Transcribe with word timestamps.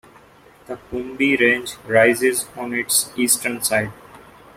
The 0.65 0.77
Kumbi 0.89 1.39
Range 1.39 1.75
rises 1.85 2.47
on 2.57 2.73
its 2.73 3.11
eastern 3.15 3.61
side. 3.61 3.93